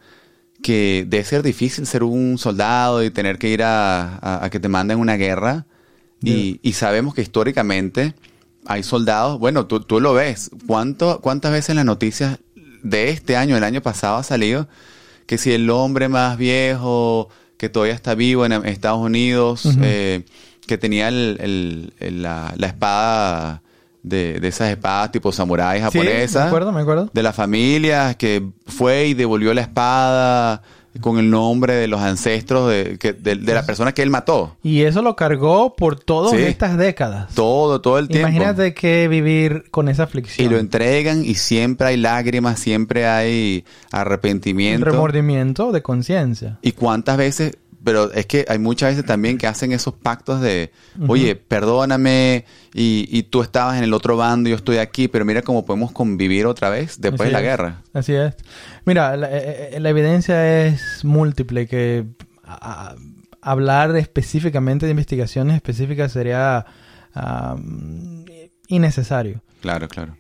que 0.62 1.07
debe 1.09 1.25
ser 1.25 1.43
difícil 1.43 1.87
ser 1.87 2.02
un 2.02 2.37
soldado 2.38 3.02
y 3.02 3.11
tener 3.11 3.38
que 3.38 3.49
ir 3.49 3.62
a, 3.62 4.16
a- 4.16 4.45
a 4.45 4.50
que 4.50 4.61
te 4.61 4.69
manden 4.69 4.99
una 4.99 5.16
guerra. 5.16 5.66
Y, 6.23 6.59
y 6.62 6.73
sabemos 6.75 7.14
que 7.14 7.23
históricamente 7.23 8.14
hay 8.67 8.83
soldados, 8.83 9.38
bueno, 9.38 9.67
tú, 9.67 9.81
tú 9.81 10.00
lo 10.00 10.12
ves, 10.14 10.50
¿Cuánto, 10.67 11.21
¿cuántas 11.21 11.52
veces 11.52 11.71
en 11.71 11.76
las 11.76 11.85
noticias 11.85 12.38
de 12.83 13.11
este 13.11 13.37
año, 13.37 13.57
el 13.57 13.64
año 13.64 13.81
pasado 13.83 14.17
ha 14.17 14.23
salido 14.23 14.69
que 15.26 15.38
si 15.38 15.52
el 15.52 15.69
hombre 15.71 16.09
más 16.09 16.37
viejo 16.38 17.29
que 17.57 17.69
todavía 17.69 17.95
está 17.95 18.14
vivo 18.14 18.45
en 18.47 18.52
Estados 18.52 19.00
Unidos, 19.00 19.69
eh, 19.83 20.25
que 20.67 20.79
tenía 20.79 21.09
el- 21.09 21.37
el- 21.40 21.93
el- 22.00 22.23
la, 22.23 22.55
la 22.57 22.67
espada 22.69 23.62
de, 24.02 24.40
de 24.40 24.49
esas 24.49 24.71
espadas 24.71 25.12
tipo 25.12 25.31
samurái 25.31 25.79
Sí, 25.79 25.83
japonesa, 25.83 26.40
me 26.40 26.47
acuerdo, 26.47 26.73
me 26.73 26.81
acuerdo. 26.81 27.11
de 27.12 27.23
la 27.23 27.33
familia 27.35 28.14
que 28.14 28.43
fue 28.67 29.09
y 29.09 29.14
devolvió 29.14 29.52
la 29.52 29.61
espada 29.61 30.62
con 31.00 31.18
el 31.18 31.30
nombre 31.30 31.75
de 31.75 31.87
los 31.87 32.00
ancestros 32.00 32.68
de, 32.70 32.97
que- 32.99 33.12
de- 33.12 33.37
de 33.37 33.54
la 33.54 33.64
persona 33.64 33.92
que 33.92 34.02
él 34.02 34.11
mató. 34.11 34.56
Y 34.62 34.82
eso 34.82 35.02
lo 35.02 35.14
cargó 35.14 35.76
por 35.76 35.99
todas 35.99 36.32
Sí. 36.32 36.42
estas 36.42 36.76
décadas. 36.76 37.32
Todo, 37.35 37.80
todo 37.80 37.99
el 37.99 38.09
tiempo. 38.09 38.28
Imagínate 38.28 38.75
que 38.75 39.06
vivir 39.06 39.64
con 39.70 39.88
esa 39.88 40.02
Y 40.02 40.04
aflicción. 40.04 40.52
lo 40.52 40.59
entregan 40.59 41.25
y 41.25 41.35
siempre 41.37 41.87
hay 41.88 41.97
lágrimas, 41.97 42.59
siempre 42.59 43.06
hay 43.06 43.64
Un 43.92 43.99
arrepentimiento. 43.99 44.85
remordimiento 44.87 45.73
de 45.73 45.82
conciencia. 45.82 46.59
Y 46.62 46.73
cuántas 46.73 47.16
veces, 47.16 47.56
pero 47.82 48.12
es 48.12 48.26
que 48.26 48.44
hay 48.49 48.58
muchas 48.58 48.90
veces 48.90 49.04
también 49.06 49.38
que 49.38 49.46
hacen 49.46 49.72
esos 49.72 49.94
pactos 49.94 50.40
de, 50.40 50.70
oye, 51.08 51.34
perdóname 51.37 52.44
y, 52.75 53.08
y 53.10 53.22
tú 53.25 53.42
estabas 53.42 53.78
en 53.78 53.84
el 53.84 53.94
otro 53.94 54.16
bando 54.16 54.49
y 54.49 54.52
yo 54.52 54.56
estoy 54.56 54.76
aquí, 54.78 55.08
pero 55.08 55.25
mira 55.25 55.42
cómo 55.42 55.64
podemos 55.64 55.92
convivir 55.92 56.46
otra 56.46 56.68
vez 56.70 57.00
después 57.00 57.22
Así 57.22 57.28
de 57.28 57.32
la 57.32 57.38
es. 57.40 57.44
guerra. 57.44 57.82
Así 57.92 58.12
es. 58.14 58.34
Mira, 58.84 59.16
la, 59.16 59.28
eh, 59.30 59.70
eh, 59.76 59.80
la 59.80 59.88
evidencia 59.90 60.66
es 60.66 61.04
múltiple, 61.04 61.66
que 61.66 62.04
a- 62.44 62.90
a- 62.90 62.96
hablar 63.42 63.96
específicamente 63.96 64.84
de 64.87 64.90
investigaciones 64.90 65.56
específicas 65.56 66.12
sería 66.12 66.66
ah, 67.14 67.56
innecesario. 68.68 69.42
Claro, 69.60 69.88
claro. 69.88 70.16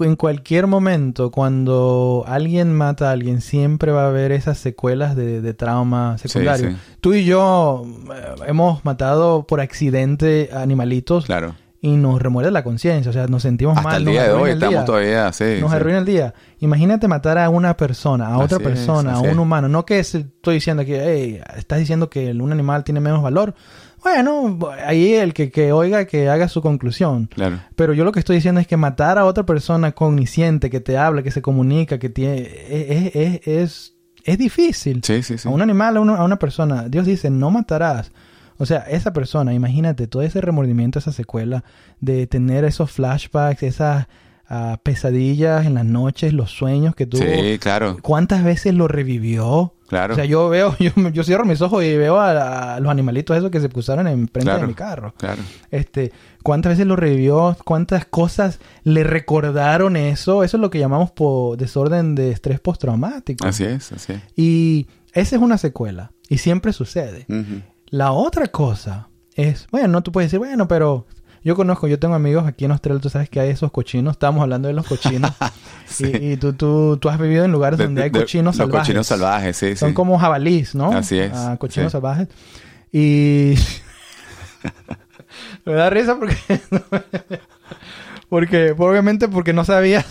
En 0.00 0.16
cualquier 0.16 0.66
momento, 0.66 1.30
cuando 1.30 2.24
alguien 2.26 2.72
mata 2.72 3.08
a 3.08 3.12
alguien, 3.12 3.40
siempre 3.40 3.90
va 3.92 4.04
a 4.04 4.08
haber 4.08 4.32
esas 4.32 4.58
secuelas 4.58 5.16
de, 5.16 5.40
de 5.40 5.54
trauma 5.54 6.16
secundario. 6.18 6.70
sí. 6.70 6.76
Tú 7.00 7.14
y 7.14 7.24
yo 7.24 7.84
eh, 8.14 8.34
hemos 8.46 8.84
matado 8.84 9.46
por 9.46 9.60
accidente 9.60 10.50
animalitos 10.52 11.26
Claro. 11.26 11.54
y 11.80 11.96
nos 11.96 12.20
remuerde 12.22 12.50
la 12.50 12.64
conciencia, 12.64 13.10
o 13.10 13.12
sea, 13.12 13.26
nos 13.28 13.42
sentimos 13.42 13.76
Hasta 13.76 13.88
mal. 13.88 13.98
el 13.98 14.04
nos 14.04 14.12
día 14.12 14.22
de 14.24 14.32
hoy 14.32 14.50
el 14.50 14.54
estamos 14.56 14.74
día. 14.74 14.84
todavía, 14.84 15.32
sí. 15.32 15.44
nos 15.60 15.70
sí. 15.70 15.76
arruina 15.76 15.98
el 15.98 16.04
día. 16.04 16.34
Imagínate 16.60 17.06
matar 17.08 17.38
a 17.38 17.48
una 17.50 17.76
persona, 17.76 18.28
a 18.28 18.38
otra 18.38 18.56
Así 18.58 18.66
es, 18.66 18.72
persona, 18.72 19.12
a 19.14 19.20
un 19.20 19.38
humano. 19.38 19.68
No 19.68 19.84
que 19.86 19.98
estoy 20.00 20.54
diciendo 20.54 20.84
que, 20.84 21.00
hey, 21.04 21.40
estás 21.56 21.78
diciendo 21.78 22.08
que 22.10 22.30
el- 22.30 22.40
un 22.42 22.52
animal 22.52 22.82
tiene 22.84 23.00
menos 23.00 23.22
valor. 23.22 23.54
Bueno, 24.02 24.58
ahí 24.84 25.14
el 25.14 25.34
que, 25.34 25.50
que 25.50 25.72
oiga 25.72 26.04
que 26.06 26.28
haga 26.28 26.48
su 26.48 26.62
conclusión. 26.62 27.26
Claro. 27.26 27.60
Pero 27.76 27.92
yo 27.92 28.04
lo 28.04 28.12
que 28.12 28.20
estoy 28.20 28.36
diciendo 28.36 28.60
es 28.60 28.66
que 28.66 28.76
matar 28.76 29.18
a 29.18 29.24
otra 29.24 29.44
persona 29.44 29.92
cognisciente, 29.92 30.70
que 30.70 30.80
te 30.80 30.96
habla, 30.96 31.22
que 31.22 31.30
se 31.30 31.42
comunica, 31.42 31.98
que 31.98 32.08
tiene... 32.08 32.40
Es, 32.40 33.14
es, 33.16 33.46
es, 33.46 33.94
es 34.24 34.38
difícil. 34.38 35.00
Sí, 35.02 35.22
sí, 35.22 35.38
sí. 35.38 35.48
A 35.48 35.50
un 35.50 35.62
animal, 35.62 35.96
a 35.96 36.00
una, 36.00 36.16
a 36.16 36.24
una 36.24 36.38
persona. 36.38 36.88
Dios 36.88 37.06
dice, 37.06 37.30
no 37.30 37.50
matarás. 37.50 38.12
O 38.58 38.66
sea, 38.66 38.80
esa 38.90 39.12
persona, 39.12 39.54
imagínate 39.54 40.08
todo 40.08 40.22
ese 40.22 40.40
remordimiento, 40.40 40.98
esa 40.98 41.12
secuela 41.12 41.64
de 42.00 42.26
tener 42.26 42.64
esos 42.64 42.90
flashbacks, 42.90 43.62
esas 43.62 44.08
ah, 44.48 44.80
pesadillas 44.82 45.64
en 45.64 45.74
las 45.74 45.84
noches, 45.84 46.32
los 46.32 46.50
sueños 46.50 46.94
que 46.96 47.06
tuvo. 47.06 47.22
Sí, 47.22 47.58
claro, 47.60 47.98
¿Cuántas 48.02 48.42
veces 48.42 48.74
lo 48.74 48.88
revivió? 48.88 49.74
Claro. 49.88 50.12
O 50.12 50.16
sea, 50.16 50.24
yo 50.24 50.48
veo, 50.48 50.76
yo, 50.80 50.90
yo 51.10 51.24
cierro 51.24 51.44
mis 51.44 51.60
ojos 51.60 51.82
y 51.82 51.96
veo 51.96 52.18
a, 52.20 52.74
a 52.76 52.80
los 52.80 52.90
animalitos 52.90 53.36
esos 53.36 53.50
que 53.50 53.60
se 53.60 53.68
pusieron 53.68 54.06
en 54.06 54.28
frente 54.28 54.42
Claro. 54.42 54.60
de 54.60 54.66
mi 54.68 54.74
carro. 54.74 55.14
Claro. 55.18 55.42
Este, 55.70 56.12
¿cuántas 56.42 56.70
veces 56.74 56.86
lo 56.86 56.94
revivió? 56.96 57.56
¿Cuántas 57.64 58.04
cosas 58.04 58.60
le 58.84 59.02
recordaron 59.04 59.96
eso? 59.96 60.44
Eso 60.44 60.56
es 60.56 60.60
lo 60.60 60.70
que 60.70 60.78
llamamos 60.78 61.12
desorden 61.58 62.14
de 62.14 62.30
estrés 62.30 62.60
postraumático. 62.60 63.46
Así 63.46 63.64
es, 63.64 63.90
así 63.92 64.12
es. 64.12 64.20
Y 64.36 64.86
esa 65.12 65.36
es 65.36 65.42
una 65.42 65.58
secuela. 65.58 66.12
Y 66.28 66.38
siempre 66.38 66.72
sucede. 66.72 67.26
La 67.86 68.12
otra 68.12 68.48
cosa 68.48 69.08
es, 69.34 69.66
bueno, 69.70 70.02
tú 70.02 70.12
puedes 70.12 70.30
decir, 70.30 70.38
bueno, 70.38 70.68
pero 70.68 71.06
yo 71.48 71.56
conozco, 71.56 71.88
yo 71.88 71.98
tengo 71.98 72.14
amigos 72.14 72.46
aquí 72.46 72.64
en 72.66 72.70
Australia, 72.72 73.00
tú 73.00 73.08
sabes 73.10 73.28
que 73.30 73.40
hay 73.40 73.48
esos 73.50 73.72
cochinos, 73.72 74.12
estábamos 74.12 74.42
hablando 74.42 74.68
de 74.68 74.74
los 74.74 74.86
cochinos. 74.88 75.32
Sí. 75.86 76.04
Y, 76.20 76.32
y 76.32 76.36
tú, 76.36 76.52
tú, 76.52 76.98
tú 77.00 77.08
has 77.08 77.18
vivido 77.18 77.44
en 77.44 77.50
lugares 77.52 77.78
De- 77.78 77.84
donde 77.86 78.02
hay 78.02 78.10
de- 78.10 78.20
cochinos 78.20 78.56
los 78.56 78.56
salvajes. 78.56 78.80
cochinos 78.86 79.06
salvajes, 79.06 79.56
sí, 79.56 79.74
Son 79.76 79.88
sí. 79.88 79.94
como 79.94 80.18
jabalís, 80.18 80.74
¿no? 80.74 80.92
Así 80.92 81.18
es, 81.18 81.32
Ah, 81.34 81.56
cochinos 81.58 81.90
sí. 81.90 81.92
salvajes. 81.92 82.28
Y 82.92 83.54
me 85.64 85.72
da 85.72 85.90
risa 85.90 86.16
porque 86.18 86.36
porque 88.28 88.74
obviamente 88.76 89.28
porque 89.28 89.52
no 89.52 89.64
sabías 89.64 90.04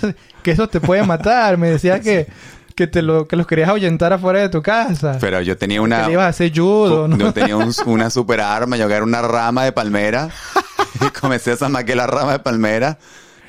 que 0.44 0.52
eso 0.52 0.68
te 0.68 0.80
puede 0.82 1.04
matar. 1.04 1.58
Me 1.58 1.70
decías 1.70 2.02
que 2.02 2.28
que 2.76 2.86
te 2.86 3.02
lo 3.02 3.28
que 3.28 3.36
los 3.36 3.48
querías 3.48 3.70
ahuyentar 3.70 4.14
afuera 4.14 4.40
de 4.40 4.50
tu 4.50 4.62
casa. 4.62 5.18
Pero 5.20 5.42
yo 5.42 5.58
tenía 5.58 5.78
que 5.78 5.82
una... 5.82 6.06
le 6.06 6.14
ibas 6.14 6.26
a 6.26 6.30
hacer 6.30 6.52
judo, 6.56 7.08
¿no? 7.08 7.18
Yo 7.18 7.34
tenía 7.34 7.58
un- 7.58 7.74
una 7.88 8.10
super 8.12 8.40
arma, 8.42 8.78
yo 8.78 8.86
agarré 8.86 9.04
una 9.04 9.22
rama 9.24 9.64
de 9.64 9.72
palmera 9.72 10.30
y 11.02 11.10
comencé 11.20 11.52
a 11.52 11.58
zamaquear 11.58 11.98
la 11.98 12.08
rama 12.08 12.34
de 12.34 12.40
palmera. 12.40 12.98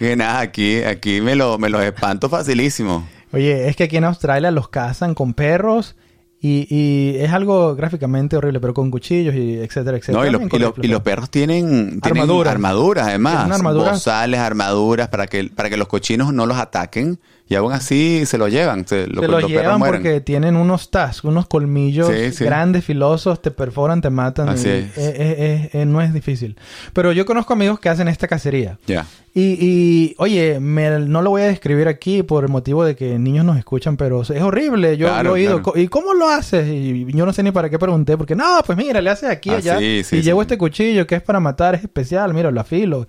Y 0.01 0.15
nada, 0.17 0.41
aquí, 0.41 0.83
aquí 0.83 1.21
me 1.21 1.35
lo, 1.35 1.59
me 1.59 1.69
los 1.69 1.83
espanto 1.83 2.29
facilísimo. 2.29 3.07
Oye, 3.33 3.69
es 3.69 3.77
que 3.77 3.85
aquí 3.85 3.97
en 3.97 4.05
Australia 4.05 4.51
los 4.51 4.69
cazan 4.69 5.15
con 5.15 5.35
perros 5.35 5.97
y, 6.41 6.67
y 6.73 7.17
es 7.19 7.33
algo 7.33 7.75
gráficamente 7.75 8.37
horrible, 8.37 8.61
pero 8.61 8.73
con 8.75 8.91
cuchillos 8.93 9.35
y 9.35 9.55
etcétera, 9.59 9.97
etcétera. 9.99 10.21
No, 10.21 10.27
y, 10.27 10.31
lo- 10.31 10.39
También 10.39 10.47
y 10.47 10.51
con 10.51 10.61
lo- 10.61 10.67
y 10.67 10.69
explosivos. 10.69 10.93
los 10.93 11.03
perros 11.03 11.31
tienen, 11.31 12.01
tienen 12.01 12.23
Armaduras. 12.23 12.53
armaduras, 12.55 13.07
además. 13.09 13.51
Armaduras. 13.51 13.93
Bozales, 13.95 14.39
armaduras, 14.41 15.09
para 15.09 15.27
que, 15.27 15.45
para 15.55 15.69
que 15.69 15.77
los 15.77 15.89
cochinos 15.89 16.33
no 16.33 16.47
los 16.47 16.57
ataquen. 16.59 17.19
Y 17.51 17.55
aún 17.55 17.73
así 17.73 18.27
se 18.27 18.37
lo 18.37 18.47
llevan. 18.49 18.87
Se, 18.87 19.07
lo- 19.07 19.23
Se 19.23 19.27
los 19.29 19.37
perros 19.37 19.51
llevan 19.51 19.79
mueren. 19.79 20.03
porque 20.03 20.21
tienen 20.21 20.55
unos 20.55 20.91
tasks, 20.91 21.25
unos 21.25 21.47
colmillos 21.47 22.09
Sí, 22.09 22.33
sí. 22.33 22.45
grandes, 22.45 22.85
filosos, 22.85 23.41
te 23.41 23.51
perforan, 23.51 24.03
te 24.03 24.11
matan. 24.11 24.51
Así 24.51 24.69
es. 24.69 24.85
eh, 24.99 25.15
eh, 25.17 25.71
eh, 25.73 25.87
no 25.87 26.03
es 26.03 26.13
difícil. 26.13 26.57
Pero 26.93 27.13
yo 27.13 27.25
conozco 27.25 27.55
amigos 27.55 27.81
que 27.81 27.89
hacen 27.89 28.07
esta 28.09 28.29
cacería. 28.29 28.79
Ya. 28.87 29.07
Y, 29.35 29.57
y, 29.61 30.15
oye, 30.19 30.61
me- 30.61 30.99
no 31.01 31.23
lo 31.23 31.31
voy 31.31 31.43
a 31.43 31.47
describir 31.47 31.89
aquí 31.89 32.23
por 32.23 32.45
el 32.45 32.51
motivo 32.51 32.85
de 32.85 32.95
que 32.97 33.19
niños 33.19 33.47
nos 33.47 33.57
escuchan, 33.57 33.97
pero 33.97 34.21
es 34.21 34.31
horrible. 34.31 34.97
Yo, 34.99 35.07
Claro, 35.07 35.31
yo 35.31 35.37
he 35.37 35.41
oído. 35.41 35.63
claro. 35.63 35.79
¿Y 35.81 35.89
cómo 35.89 36.13
lo 36.13 36.29
haces? 36.29 36.69
Y 36.69 37.07
yo 37.13 37.25
no 37.25 37.33
sé 37.33 37.43
ni 37.43 37.51
para 37.51 37.71
qué 37.71 37.79
pregunté, 37.79 38.19
porque 38.19 38.35
no, 38.35 38.61
pues 38.67 38.77
mira, 38.77 39.01
le 39.01 39.09
haces 39.09 39.31
aquí 39.31 39.49
Ah, 39.51 39.57
allá. 39.57 39.79
sí, 39.79 40.03
sí, 40.05 40.17
y 40.17 40.23
llevo 40.23 40.43
este 40.43 40.59
cuchillo 40.59 41.07
que 41.07 41.15
es 41.15 41.23
para 41.23 41.41
matar, 41.41 41.75
es 41.75 41.83
especial, 41.83 42.35
mira, 42.35 42.51
lo 42.51 42.61
afilo. 42.61 43.07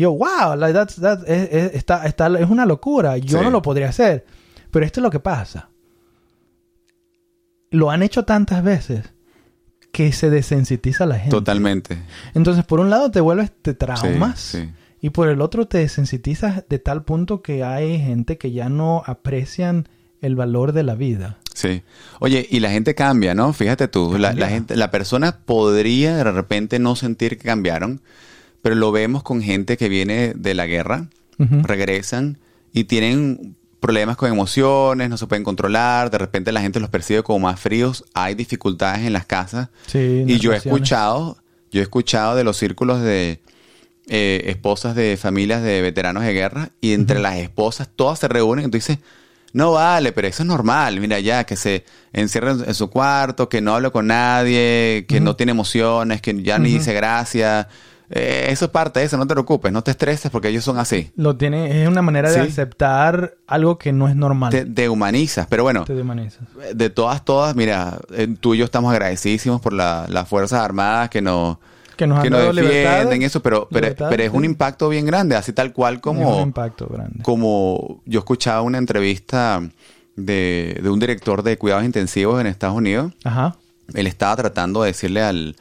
Yo, 0.00 0.12
wow, 0.12 0.56
like, 0.56 0.76
that's- 0.78 1.00
that- 1.00 1.24
es, 1.28 1.48
es- 1.52 1.74
está, 1.74 2.04
está, 2.06 2.26
es 2.38 2.48
una 2.48 2.64
locura. 2.66 3.16
Yo 3.18 3.38
Sí. 3.38 3.44
no 3.44 3.50
lo 3.50 3.60
podría 3.62 3.88
hacer. 3.90 4.24
Pero 4.70 4.84
esto 4.86 5.00
es 5.00 5.02
lo 5.02 5.10
que 5.10 5.20
pasa. 5.20 5.68
Lo 7.70 7.90
han 7.90 8.02
hecho 8.02 8.24
tantas 8.24 8.62
veces 8.64 9.04
que 9.92 10.12
se 10.12 10.30
desensitiza 10.30 11.06
la 11.06 11.16
gente. 11.16 11.30
Totalmente. 11.30 11.98
Entonces, 12.34 12.64
por 12.64 12.80
un 12.80 12.90
lado 12.90 13.10
te 13.10 13.20
vuelves, 13.20 13.50
te 13.62 13.74
traumas. 13.74 14.38
Sí, 14.40 14.58
sí. 14.62 14.70
Y 15.02 15.10
por 15.10 15.28
el 15.28 15.40
otro 15.40 15.66
te 15.66 15.78
desensitizas 15.78 16.64
de 16.68 16.78
tal 16.78 17.04
punto 17.04 17.42
que 17.42 17.64
hay 17.64 17.98
gente 17.98 18.38
que 18.38 18.52
ya 18.52 18.68
no 18.68 19.02
aprecian 19.06 19.88
el 20.20 20.36
valor 20.36 20.72
de 20.72 20.82
la 20.82 20.94
vida. 20.94 21.38
Sí. 21.54 21.82
Oye, 22.20 22.46
y 22.50 22.60
la 22.60 22.70
gente 22.70 22.94
cambia, 22.94 23.34
¿no? 23.34 23.52
Fíjate 23.52 23.88
tú, 23.88 24.16
la 24.18 24.32
gente, 24.48 24.76
la 24.76 24.90
persona 24.90 25.38
podría 25.44 26.16
de 26.16 26.24
repente 26.24 26.78
no 26.78 26.96
sentir 26.96 27.38
que 27.38 27.44
cambiaron, 27.44 28.02
pero 28.62 28.74
lo 28.74 28.92
vemos 28.92 29.22
con 29.22 29.42
gente 29.42 29.76
que 29.76 29.88
viene 29.88 30.32
de 30.34 30.54
la 30.54 30.66
guerra, 30.66 31.08
regresan 31.38 32.38
y 32.72 32.84
tienen 32.84 33.56
problemas 33.80 34.18
con 34.18 34.30
emociones, 34.30 35.08
no 35.08 35.16
se 35.16 35.26
pueden 35.26 35.42
controlar, 35.42 36.10
de 36.10 36.18
repente 36.18 36.52
la 36.52 36.60
gente 36.60 36.80
los 36.80 36.90
percibe 36.90 37.22
como 37.22 37.38
más 37.38 37.58
fríos, 37.58 38.04
hay 38.12 38.34
dificultades 38.34 39.06
en 39.06 39.14
las 39.14 39.24
casas. 39.24 39.68
Sí, 39.86 40.24
Y 40.26 40.38
yo 40.38 40.52
he 40.52 40.56
escuchado, 40.56 41.38
yo 41.72 41.80
he 41.80 41.82
escuchado 41.82 42.36
de 42.36 42.44
los 42.44 42.58
círculos 42.58 43.00
de 43.00 43.40
eh, 44.06 44.42
esposas 44.46 44.94
de 44.94 45.16
familias 45.16 45.62
de 45.62 45.80
veteranos 45.80 46.24
de 46.24 46.34
guerra 46.34 46.70
y 46.80 46.92
entre 46.92 47.20
las 47.20 47.36
esposas 47.36 47.88
todas 47.94 48.18
se 48.18 48.28
reúnen 48.28 48.66
y 48.66 48.68
tú 48.68 48.76
dices, 48.76 48.98
no 49.52 49.72
vale, 49.72 50.12
pero 50.12 50.28
eso 50.28 50.42
es 50.42 50.46
normal, 50.46 51.00
mira 51.00 51.18
ya, 51.18 51.44
que 51.44 51.56
se 51.56 51.84
encierren 52.12 52.62
en 52.66 52.74
su 52.74 52.90
cuarto, 52.90 53.48
que 53.48 53.60
no 53.60 53.74
hable 53.74 53.90
con 53.90 54.06
nadie, 54.06 55.06
que 55.08 55.20
no 55.20 55.36
tiene 55.36 55.52
emociones, 55.52 56.20
que 56.20 56.40
ya 56.42 56.58
ni 56.58 56.72
dice 56.74 56.92
gracias. 56.92 57.66
Eh, 58.12 58.46
eso 58.48 58.64
es 58.64 58.70
parte 58.72 58.98
de 58.98 59.06
eso, 59.06 59.16
no 59.16 59.26
te 59.26 59.34
preocupes, 59.34 59.70
no 59.70 59.82
te 59.82 59.92
estreses 59.92 60.30
porque 60.32 60.48
ellos 60.48 60.64
son 60.64 60.78
así. 60.78 61.12
Lo 61.14 61.36
tiene, 61.36 61.82
es 61.82 61.88
una 61.88 62.02
manera 62.02 62.30
de 62.32 62.40
aceptar 62.40 63.34
algo 63.46 63.78
que 63.78 63.92
no 63.92 64.08
es 64.08 64.16
normal. 64.16 64.50
Te, 64.50 64.64
te 64.64 64.88
humanizas, 64.88 65.46
pero 65.48 65.62
bueno, 65.62 65.84
Te 65.84 65.94
dehumanizas. 65.94 66.40
de 66.74 66.90
todas, 66.90 67.24
todas, 67.24 67.54
mira, 67.54 67.98
eh, 68.12 68.26
tú 68.40 68.54
y 68.54 68.58
yo 68.58 68.64
estamos 68.64 68.90
agradecidísimos 68.92 69.60
por 69.60 69.72
la- 69.72 70.06
las 70.08 70.26
Fuerzas 70.28 70.60
Armadas 70.60 71.08
que 71.08 71.22
nos, 71.22 71.58
Que 71.96 72.06
nos 72.08 72.22
que 72.24 72.30
defienden 72.30 73.22
eso, 73.22 73.40
pero, 73.42 73.68
pero, 73.70 73.86
es 73.86 73.96
sí. 73.96 74.36
un 74.36 74.44
impacto 74.44 74.88
bien 74.88 75.06
grande, 75.06 75.36
así 75.36 75.52
tal 75.52 75.72
cual 75.72 75.94
Es 75.94 75.98
un 75.98 76.00
como, 76.02 76.40
impacto 76.42 76.88
grande. 76.88 77.22
como 77.22 78.02
yo 78.06 78.18
escuchaba 78.18 78.62
una 78.62 78.78
entrevista 78.78 79.62
de, 80.16 80.80
de 80.82 80.90
un 80.90 80.98
director 80.98 81.42
de 81.44 81.56
cuidados 81.58 81.84
intensivos 81.84 82.40
en 82.40 82.46
Estados 82.48 82.76
Unidos. 82.76 83.12
Ajá. 83.22 83.54
Él 83.94 84.06
estaba 84.08 84.34
tratando 84.36 84.82
de 84.82 84.88
decirle 84.88 85.22
al, 85.22 85.56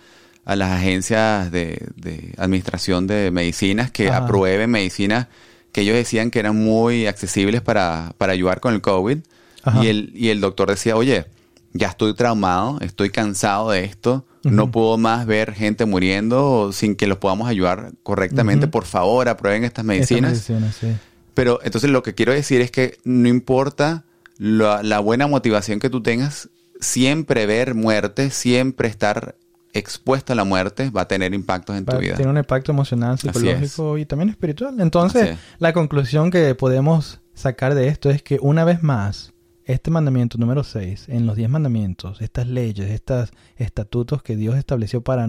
a 0.46 0.56
las 0.56 0.72
agencias 0.72 1.52
de, 1.52 1.88
de 1.96 2.34
administración 2.38 3.08
de 3.08 3.30
medicinas 3.32 3.92
que 3.92 4.10
Ajá. 4.10 4.26
aprueben 4.26 4.70
medicinas 4.72 5.28
que 5.72 5.82
ellos 5.82 5.96
decían 5.96 6.32
que 6.32 6.40
eran 6.40 6.56
muy 6.56 7.06
accesibles 7.06 7.62
para, 7.62 8.14
para 8.18 8.34
ayudar 8.34 8.60
con 8.60 8.74
el 8.74 8.82
COVID. 8.82 9.20
Ajá. 9.64 9.84
Y 9.84 9.88
el, 9.90 10.12
y 10.16 10.30
el 10.30 10.42
doctor 10.42 10.70
decía, 10.70 10.96
oye, 10.96 11.26
ya 11.74 11.90
estoy 11.90 12.16
traumado, 12.16 12.80
estoy 12.82 13.12
cansado 13.12 13.70
de 13.70 13.84
esto, 13.84 14.26
no 14.44 14.72
puedo 14.72 14.98
más 14.98 15.26
ver 15.28 15.54
gente 15.54 15.86
muriendo 15.86 16.72
sin 16.74 16.96
que 16.96 17.06
los 17.06 17.18
podamos 17.20 17.48
ayudar 17.48 17.92
correctamente. 18.02 18.68
Por 18.68 18.86
favor, 18.86 19.30
aprueben 19.30 19.64
estas 19.64 19.84
Estas 19.84 19.86
medicinas. 19.86 20.32
medicinas, 20.32 20.76
sí. 20.76 20.88
Pero 21.36 21.60
entonces 21.64 21.92
lo 21.92 22.02
que 22.02 22.16
quiero 22.16 22.32
decir 22.32 22.62
es 22.62 22.72
que 22.72 22.98
no 23.04 23.28
importa 23.28 24.06
la, 24.38 24.82
la 24.82 25.00
buena 25.00 25.28
motivación 25.28 25.80
que 25.80 25.90
tú 25.90 26.02
tengas, 26.02 26.50
siempre 26.80 27.46
ver 27.46 27.76
muerte, 27.76 28.32
siempre 28.32 28.88
estar 28.88 29.36
expuesto 29.74 30.34
a 30.34 30.36
la 30.36 30.44
muerte 30.44 30.90
va 30.90 31.02
a 31.02 31.08
tener 31.08 31.34
impactos 31.34 31.78
en 31.78 31.86
tu 31.86 31.98
vida. 31.98 32.16
Tiene 32.16 32.32
un 32.32 32.38
impacto 32.38 32.72
emocional, 32.72 33.20
psicológico 33.20 33.98
y 33.98 34.06
también 34.06 34.30
espiritual. 34.30 34.80
Entonces, 34.80 35.32
es. 35.32 35.38
la 35.60 35.74
conclusión 35.74 36.32
que 36.32 36.56
podemos 36.56 37.22
sacar 37.34 37.76
de 37.76 37.88
esto 37.88 38.10
es 38.10 38.24
que 38.24 38.40
una 38.42 38.66
vez 38.66 38.84
más, 38.84 39.34
este 39.66 39.92
mandamiento 39.92 40.38
número 40.38 40.64
6, 40.64 41.10
en 41.10 41.26
los 41.28 41.36
10 41.36 41.50
mandamientos, 41.50 42.22
estas 42.22 42.48
leyes, 42.48 42.90
estos 42.90 43.32
estatutos 43.56 44.24
que 44.24 44.36
Dios 44.36 44.58
estableció 44.58 45.02
para, 45.02 45.28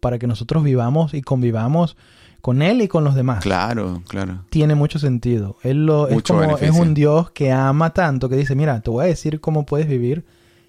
para 0.00 0.18
que 0.18 0.26
nosotros 0.26 0.64
vivamos 0.64 1.12
y 1.12 1.22
convivamos 1.22 1.96
con 2.40 2.62
Él 2.62 2.80
y 2.82 2.88
con 2.88 3.04
los 3.04 3.14
demás, 3.14 3.42
Claro, 3.42 4.02
claro. 4.08 4.44
tiene 4.48 4.74
mucho 4.74 4.98
sentido. 4.98 5.56
Él 5.62 5.86
lo, 5.86 6.08
es 6.08 6.22
como 6.22 6.56
es 6.56 6.70
un 6.70 6.94
Dios 6.94 7.30
que 7.32 7.52
ama 7.52 7.92
tanto 7.92 8.28
que 8.28 8.36
dice, 8.36 8.54
mira, 8.54 8.80
te 8.80 8.90
voy 8.90 9.04
a 9.04 9.08
decir 9.08 9.40
cómo 9.40 9.66
puedes 9.66 9.88
vivir 9.88 10.24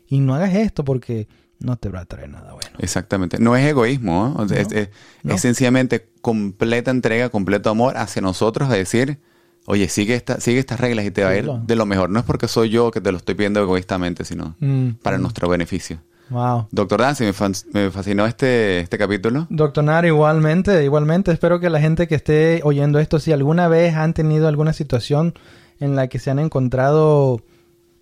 y 0.08 0.20
no 0.20 0.34
hagas 0.34 0.56
esto 0.56 0.84
porque 0.84 1.28
no 1.60 1.78
te 1.78 1.90
va 1.90 2.02
a 2.02 2.06
traer 2.06 2.30
nada 2.30 2.54
bueno. 2.54 2.72
Exactamente. 2.80 3.38
No 3.40 3.56
es 3.56 3.66
egoísmo, 3.66 4.34
¿no? 4.38 4.44
O 4.44 4.48
sea, 4.48 4.58
No, 4.58 4.62
es, 4.64 4.72
es- 4.72 4.90
no. 5.24 5.34
es 5.34 5.42
sencillamente 5.42 6.10
completa 6.22 6.92
entrega, 6.92 7.30
completo 7.30 7.70
amor 7.70 7.98
hacia 7.98 8.22
nosotros 8.22 8.70
a 8.70 8.74
decir, 8.74 9.20
oye, 9.66 9.88
sigue, 9.90 10.16
esta, 10.16 10.40
sigue 10.40 10.60
estas 10.60 10.80
reglas 10.80 11.06
y 11.06 11.12
te 11.12 11.24
va 11.24 11.30
a 11.32 11.38
ir 11.38 11.46
de 11.50 11.76
lo 11.76 11.86
mejor. 11.86 12.10
No 12.10 12.20
es 12.20 12.26
porque 12.26 12.48
soy 12.48 12.70
yo 12.70 12.92
que 12.92 13.02
te 13.02 13.12
lo 13.12 13.18
estoy 13.18 13.36
pidiendo 13.36 13.62
egoístamente, 13.62 14.24
sino 14.26 14.56
Mm, 14.60 14.92
para 15.04 15.18
mm. 15.18 15.22
nuestro 15.22 15.50
beneficio. 15.50 16.00
Wow. 16.30 16.68
Doctor 16.72 17.00
Dancy, 17.02 17.24
me, 17.26 17.34
me 17.74 17.90
fascinó 17.90 18.26
este, 18.28 18.80
este 18.82 18.98
capítulo. 19.00 19.48
Doctor 19.50 19.84
Naro, 19.84 20.08
igualmente, 20.08 20.84
igualmente. 20.86 21.32
Espero 21.32 21.60
que 21.60 21.72
la 21.72 21.80
gente 21.82 22.08
que 22.08 22.14
esté 22.16 22.62
oyendo 22.64 23.00
esto, 23.00 23.18
si 23.20 23.32
alguna 23.32 23.68
vez 23.68 23.96
han 23.96 24.14
tenido 24.14 24.48
alguna 24.48 24.72
situación 24.74 25.34
en 25.80 25.96
la 25.96 26.08
que 26.08 26.20
se 26.20 26.30
han 26.30 26.38
encontrado, 26.38 27.42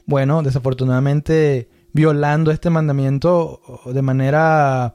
bueno, 0.06 0.44
desafortunadamente 0.44 1.70
violando 1.98 2.52
este 2.52 2.70
mandamiento 2.70 3.60
de 3.86 4.02
manera 4.04 4.94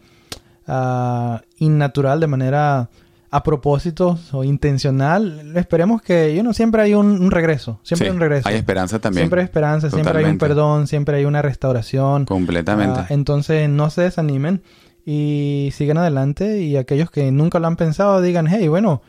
ah, 0.69 1.43
innatural, 1.59 2.21
de 2.21 2.29
manera 2.29 2.89
a 3.29 3.43
propósito 3.43 4.19
o 4.31 4.45
intencional, 4.45 5.53
esperemos 5.57 6.01
que, 6.01 6.33
you 6.37 6.43
know, 6.43 6.53
siempre 6.53 6.83
hay 6.83 6.95
un, 6.95 7.21
un 7.21 7.31
regreso, 7.33 7.81
siempre 7.83 8.07
Sí, 8.07 8.11
hay 8.11 8.15
un 8.15 8.21
regreso. 8.21 8.49
Hay 8.49 8.55
esperanza 8.55 9.01
también. 9.01 9.23
Siempre 9.23 9.41
hay 9.41 9.45
esperanza, 9.47 9.91
siempre 9.91 10.19
hay 10.19 10.25
un 10.27 10.39
perdón, 10.39 10.87
siempre 10.87 11.17
hay 11.17 11.25
una 11.25 11.43
restauración. 11.43 12.25
Completamente. 12.27 13.01
Ah, 13.01 13.07
entonces 13.09 13.69
no 13.69 13.91
se 13.91 14.03
desanimen 14.03 14.63
y 15.05 15.71
sigan 15.73 15.99
adelante 15.99 16.61
y 16.61 16.77
aquellos 16.77 17.11
que 17.11 17.33
nunca 17.33 17.59
lo 17.59 17.67
han 17.67 17.77
pensado 17.77 18.21
digan, 18.21 18.47
hey, 18.47 18.69
bueno, 18.69 19.03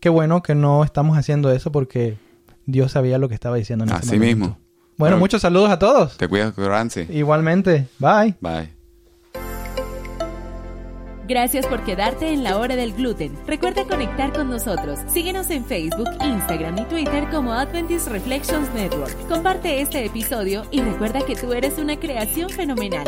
qué 0.00 0.08
bueno 0.08 0.42
que 0.42 0.56
no 0.56 0.82
estamos 0.82 1.16
haciendo 1.16 1.52
eso 1.52 1.70
porque 1.70 2.16
Dios 2.64 2.92
sabía 2.92 3.18
lo 3.18 3.28
que 3.28 3.34
estaba 3.34 3.56
diciendo 3.56 3.84
en 3.84 3.90
ese 3.90 3.98
Así 3.98 4.16
momento. 4.16 4.26
mismo. 4.26 4.65
Bueno, 4.96 5.18
muchos 5.18 5.42
saludos 5.42 5.70
a 5.70 5.78
todos. 5.78 6.16
Te 6.16 6.26
cuidas, 6.26 6.56
Dancy. 6.56 7.06
Igualmente. 7.10 7.86
Bye. 7.98 8.34
Bye. 8.40 8.76
Gracias 11.28 11.66
por 11.66 11.82
quedarte 11.82 12.32
en 12.32 12.44
la 12.44 12.56
hora 12.56 12.76
del 12.76 12.92
gluten. 12.92 13.36
Recuerda 13.48 13.84
conectar 13.84 14.32
con 14.32 14.48
nosotros. 14.48 15.00
Síguenos 15.08 15.50
en 15.50 15.64
Facebook, 15.64 16.08
Instagram 16.24 16.78
y 16.78 16.84
Twitter 16.84 17.28
como 17.30 17.52
Adventist 17.52 18.06
Reflections 18.08 18.72
Network. 18.74 19.14
Comparte 19.28 19.80
este 19.80 20.04
episodio 20.04 20.62
y 20.70 20.80
recuerda 20.82 21.20
que 21.26 21.34
tú 21.34 21.52
eres 21.52 21.78
una 21.78 21.98
creación 21.98 22.48
fenomenal. 22.48 23.04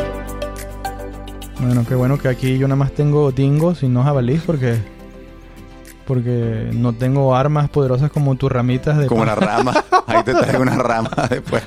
Bueno, 1.61 1.85
qué 1.87 1.95
bueno 1.95 2.17
que 2.17 2.27
aquí 2.27 2.57
yo 2.57 2.67
nada 2.67 2.75
más 2.75 2.91
tengo 2.91 3.31
dingos 3.31 3.83
y 3.83 3.87
no 3.87 4.03
jabalís 4.03 4.41
porque 4.41 4.79
porque 6.09 6.71
no 6.73 6.93
tengo 6.93 7.35
armas 7.35 7.69
poderosas 7.69 8.09
como 8.09 8.33
tus 8.33 8.51
ramitas 8.51 8.97
de 8.97 9.05
Como 9.05 9.21
una 9.21 9.35
rama. 9.35 9.75
Ahí 10.07 10.23
te 10.23 10.33
traigo 10.33 10.63
una 10.63 10.75
rama 10.75 11.11
después. 11.29 11.61